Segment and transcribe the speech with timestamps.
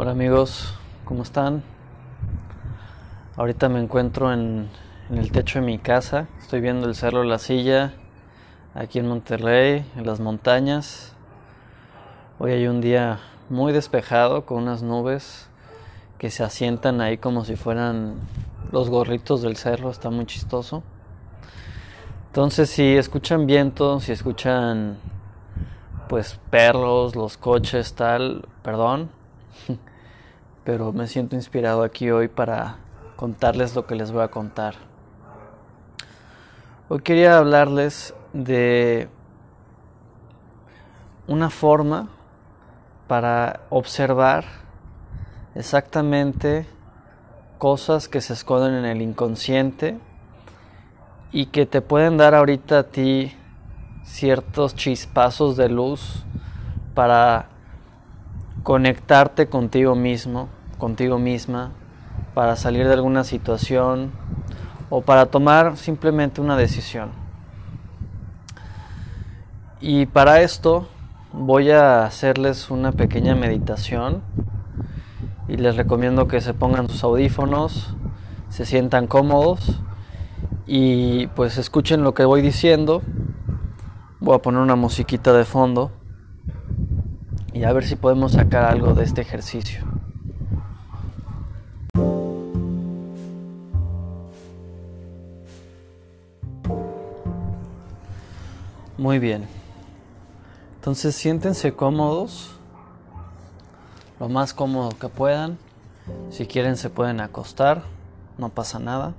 [0.00, 0.74] Hola amigos,
[1.04, 1.64] ¿cómo están?
[3.34, 4.68] Ahorita me encuentro en,
[5.10, 7.94] el techo de mi casa, estoy viendo el Cerro La Silla,
[8.76, 11.16] aquí en Monterrey, en las montañas.
[12.38, 15.48] Hoy hay un día muy despejado con unas nubes
[16.16, 18.20] que se asientan ahí como si fueran
[18.70, 20.84] los gorritos del cerro, está muy chistoso.
[22.28, 24.96] Entonces si escuchan viento, si escuchan
[26.08, 29.10] pues perros, los coches, tal, perdón,
[30.68, 32.76] pero me siento inspirado aquí hoy para
[33.16, 34.74] contarles lo que les voy a contar.
[36.90, 39.08] Hoy quería hablarles de
[41.26, 42.10] una forma
[43.06, 44.44] para observar
[45.54, 46.66] exactamente
[47.56, 49.98] cosas que se esconden en el inconsciente
[51.32, 53.34] y que te pueden dar ahorita a ti
[54.04, 56.26] ciertos chispazos de luz
[56.94, 57.48] para
[58.64, 61.72] conectarte contigo mismo, contigo misma,
[62.34, 64.12] para salir de alguna situación
[64.90, 67.10] o para tomar simplemente una decisión.
[69.80, 70.88] Y para esto
[71.32, 74.22] voy a hacerles una pequeña meditación
[75.46, 77.94] y les recomiendo que se pongan sus audífonos,
[78.48, 79.80] se sientan cómodos
[80.66, 83.02] y pues escuchen lo que voy diciendo
[84.20, 85.92] Voy a poner una musiquita de fondo
[87.52, 89.84] y a ver si podemos sacar algo de este ejercicio.
[98.98, 99.46] Muy bien.
[100.74, 102.50] Entonces siéntense cómodos,
[104.20, 105.56] lo más cómodo que puedan.
[106.30, 107.82] Si quieren se pueden acostar,
[108.36, 109.14] no pasa nada.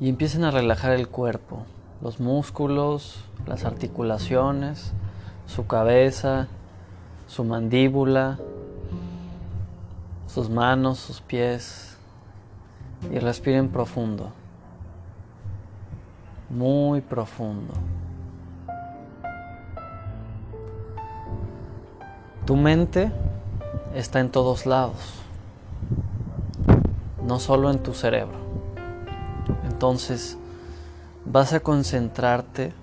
[0.00, 1.64] Y empiecen a relajar el cuerpo
[2.02, 4.92] los músculos, las articulaciones,
[5.46, 6.48] su cabeza,
[7.28, 8.38] su mandíbula,
[10.26, 11.96] sus manos, sus pies
[13.12, 14.32] y respiren profundo,
[16.52, 17.72] muy profundo.
[22.44, 23.10] Tu mente
[23.94, 25.14] está en todos lados,
[27.24, 28.36] no solo en tu cerebro.
[29.64, 30.36] Entonces,
[31.24, 32.74] vas a concentrarte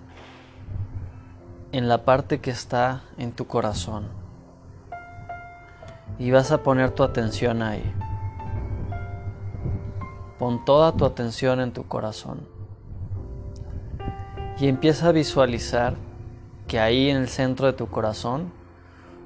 [1.72, 4.08] en la parte que está en tu corazón
[6.18, 7.84] y vas a poner tu atención ahí.
[10.40, 12.59] Pon toda tu atención en tu corazón
[14.60, 15.96] y empieza a visualizar
[16.68, 18.52] que ahí en el centro de tu corazón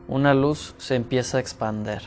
[0.07, 2.03] una luz se empieza a expander.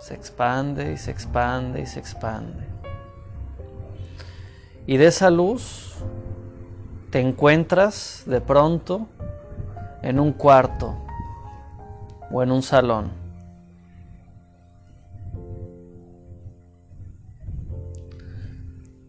[0.00, 2.66] Se expande y se expande y se expande.
[4.86, 5.94] Y de esa luz
[7.10, 9.06] te encuentras de pronto
[10.02, 10.96] en un cuarto
[12.32, 13.19] o en un salón.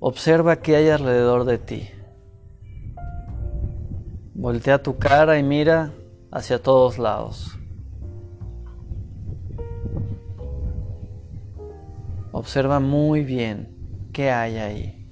[0.03, 1.87] Observa qué hay alrededor de ti.
[4.33, 5.93] Voltea tu cara y mira
[6.31, 7.55] hacia todos lados.
[12.31, 15.07] Observa muy bien qué hay ahí.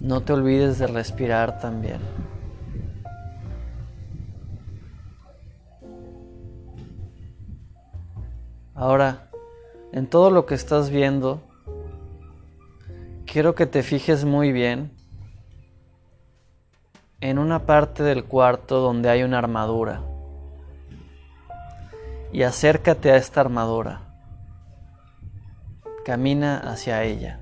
[0.00, 2.00] No te olvides de respirar también.
[8.74, 9.31] Ahora,
[9.92, 11.42] en todo lo que estás viendo,
[13.26, 14.90] quiero que te fijes muy bien
[17.20, 20.02] en una parte del cuarto donde hay una armadura.
[22.32, 24.00] Y acércate a esta armadura.
[26.04, 27.40] Camina hacia ella.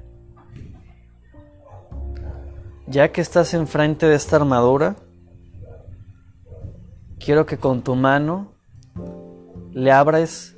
[2.89, 4.97] Ya que estás enfrente de esta armadura,
[7.21, 8.53] quiero que con tu mano
[9.73, 10.57] le abres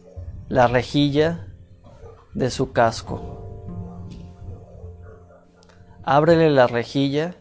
[0.48, 1.51] la rejilla
[2.34, 3.20] de su casco.
[6.02, 7.36] Ábrele la rejilla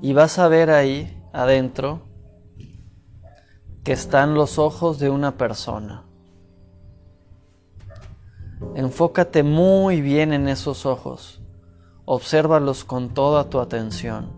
[0.00, 2.02] y vas a ver ahí adentro
[3.82, 6.04] que están los ojos de una persona.
[8.74, 11.40] Enfócate muy bien en esos ojos
[12.06, 14.30] Obsérvalos con toda tu atención.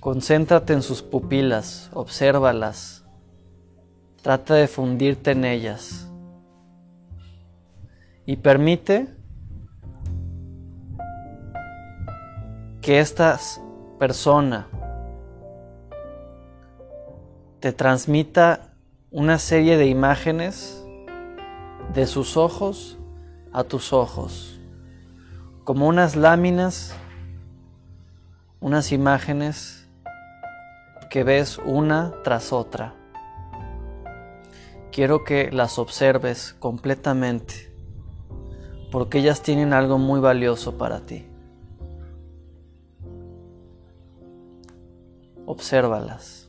[0.00, 3.04] Concéntrate en sus pupilas, obsérvalas.
[4.22, 6.08] Trata de fundirte en ellas.
[8.26, 9.08] Y permite
[12.80, 13.38] que esta
[13.98, 14.68] persona
[17.60, 18.72] te transmita
[19.10, 20.84] una serie de imágenes
[21.92, 22.98] de sus ojos
[23.52, 24.54] a tus ojos
[25.64, 26.94] como unas láminas,
[28.60, 29.88] unas imágenes
[31.08, 32.94] que ves una tras otra.
[34.92, 37.73] Quiero que las observes completamente
[38.94, 41.26] porque ellas tienen algo muy valioso para ti.
[45.46, 46.48] Obsérvalas.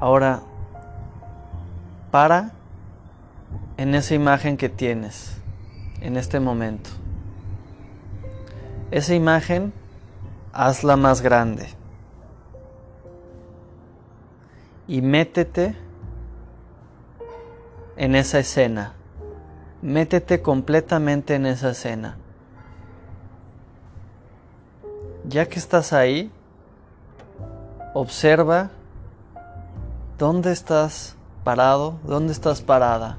[0.00, 0.40] Ahora,
[2.10, 2.52] para
[3.76, 5.36] en esa imagen que tienes
[6.00, 7.03] en este momento.
[8.94, 9.72] Esa imagen,
[10.52, 11.66] hazla más grande.
[14.86, 15.74] Y métete
[17.96, 18.92] en esa escena.
[19.82, 22.18] Métete completamente en esa escena.
[25.26, 26.30] Ya que estás ahí,
[27.94, 28.70] observa
[30.18, 31.98] ¿Dónde estás parado?
[32.04, 33.18] ¿Dónde estás parada?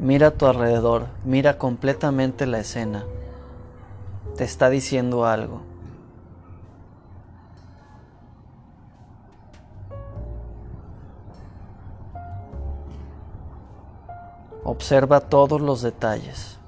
[0.00, 3.04] Mira a tu alrededor, mira completamente la escena.
[4.36, 5.62] Te está diciendo algo.
[14.64, 16.58] Observa todos los detalles.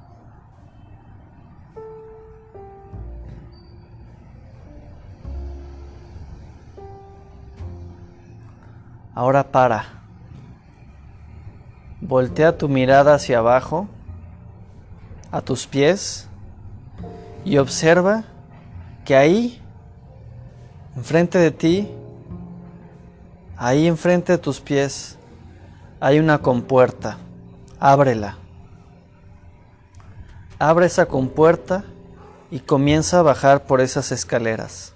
[9.15, 9.85] Ahora para.
[12.01, 13.89] Voltea tu mirada hacia abajo,
[15.31, 16.29] a tus pies,
[17.45, 18.25] y observa
[19.05, 19.61] que ahí,
[20.97, 21.91] enfrente de ti,
[23.57, 25.19] ahí enfrente de tus pies,
[26.01, 27.19] hay una compuerta.
[27.79, 28.39] Ábrela.
[30.59, 31.85] Abre esa compuerta
[32.51, 34.95] y comienza a bajar por esas escaleras.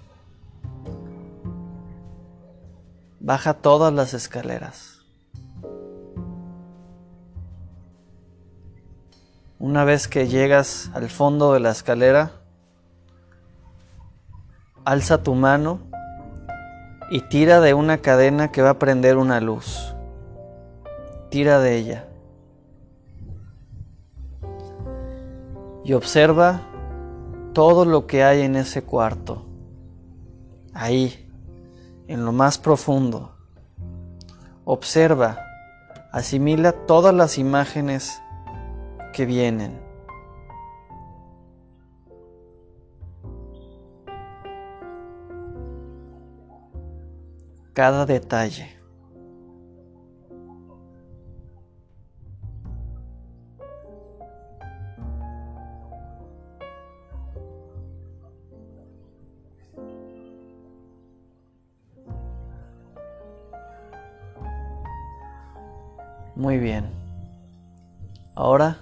[3.19, 4.99] Baja todas las escaleras.
[9.59, 12.38] Una vez que llegas al fondo de la escalera,
[14.89, 15.81] alza tu mano
[17.11, 19.95] y tira de una cadena que va a prender una luz.
[21.29, 22.07] Tira de ella.
[25.83, 26.61] Y observa
[27.53, 29.45] todo lo que hay en ese cuarto.
[30.73, 31.29] Ahí,
[32.07, 33.35] en lo más profundo.
[34.65, 35.37] Observa,
[36.11, 38.21] asimila todas las imágenes
[39.13, 39.88] que vienen.
[47.79, 48.67] Cada detalle.
[66.35, 66.89] Muy bien.
[68.35, 68.75] Ahora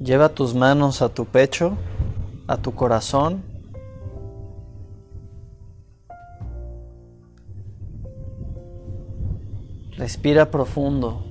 [0.00, 1.76] lleva tus manos a tu pecho,
[2.46, 3.55] a tu corazón.
[9.96, 11.24] Respira profundo.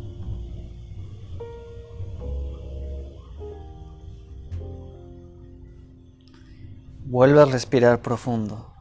[7.06, 8.76] Vuelve a respirar profundo.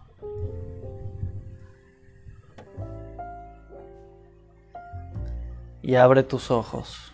[5.84, 7.12] y abre tus ojos.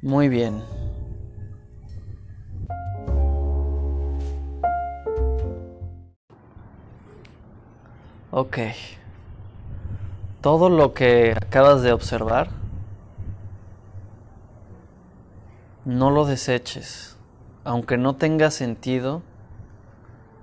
[0.00, 0.77] Muy bien.
[8.40, 8.58] Ok.
[10.40, 12.50] Todo lo que acabas de observar,
[15.84, 17.16] no lo deseches
[17.64, 19.22] aunque no tenga sentido,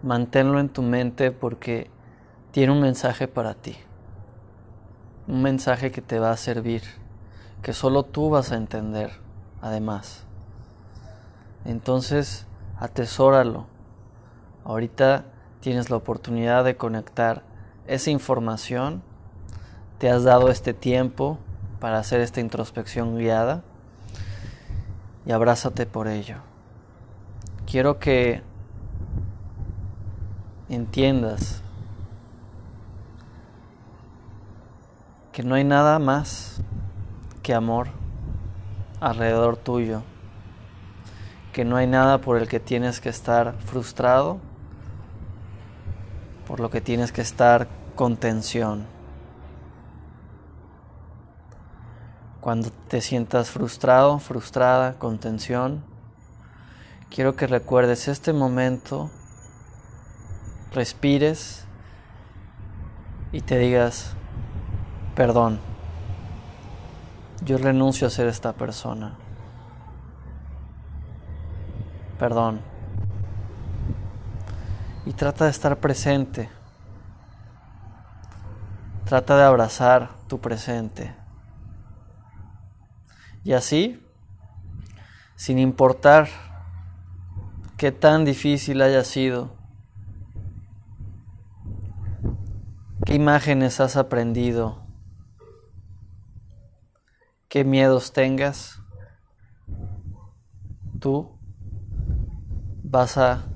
[0.04, 1.90] manténlo en tu mente porque
[2.52, 3.78] tiene un mensaje para ti.
[5.30, 6.82] Un mensaje que te va a servir,
[7.62, 9.12] que solo tú vas a entender,
[9.62, 10.26] además.
[11.64, 12.46] Entonces,
[12.78, 13.68] atesóralo.
[14.66, 15.24] Ahorita
[15.62, 17.55] tienes la oportunidad de conectar
[17.88, 19.02] esa información.
[19.98, 21.40] Te has dado este tiempo
[21.80, 23.64] para hacer esta introspección guiada
[25.26, 26.38] y abrázate por ello
[27.66, 28.42] quiero que
[30.70, 31.62] entiendas
[35.32, 36.62] que no hay nada más
[37.44, 37.90] que amor
[39.02, 40.04] alrededor tuyo,
[41.52, 44.40] que no hay nada por el que tienes que estar frustrado,
[46.48, 48.86] por lo que tienes que estar con tensión.
[52.42, 55.84] Cuando te sientas frustrado, frustrada, con tensión,
[57.10, 59.10] quiero que recuerdes este momento,
[60.72, 61.66] respires
[63.32, 64.14] y te digas,
[65.16, 65.60] perdón,
[67.44, 69.16] yo renuncio a ser esta persona.
[72.20, 72.75] Perdón.
[75.06, 76.50] Y trata de estar presente.
[79.06, 81.16] Trata de abrazar tu presente.
[83.44, 84.04] Y así,
[85.36, 86.28] sin importar
[87.78, 89.56] qué tan difícil haya sido,
[93.06, 94.84] qué imágenes has aprendido,
[97.48, 98.82] qué miedos tengas,
[101.00, 101.38] tú
[102.84, 103.55] vas a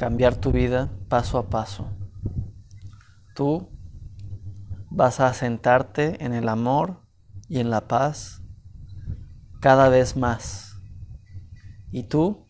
[0.00, 1.94] cambiar tu vida paso a paso.
[3.34, 3.68] Tú
[4.88, 7.02] vas a sentarte en el amor
[7.50, 8.42] y en la paz
[9.60, 10.80] cada vez más.
[11.90, 12.46] Y tú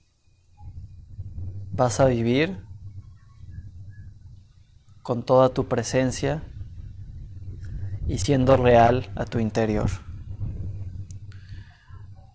[1.73, 2.65] vas a vivir
[5.03, 6.45] con toda tu presencia
[8.07, 9.91] y siendo real a tu interior.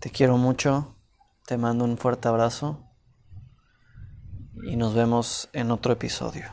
[0.01, 0.97] Te quiero mucho,
[1.45, 2.84] te mando un fuerte abrazo
[4.63, 6.45] y nos vemos en otro episodio.